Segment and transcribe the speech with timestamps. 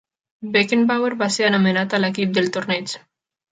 [0.55, 2.99] Beckenbauer va ser anomenat a l'equip del torneig.